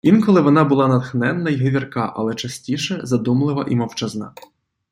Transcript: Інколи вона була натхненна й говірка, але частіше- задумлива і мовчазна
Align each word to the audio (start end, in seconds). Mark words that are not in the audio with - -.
Інколи 0.03 0.41
вона 0.41 0.63
була 0.63 0.87
натхненна 0.87 1.49
й 1.49 1.63
говірка, 1.63 2.13
але 2.15 2.35
частіше- 2.35 2.99
задумлива 3.03 3.65
і 3.69 3.75
мовчазна 3.75 4.33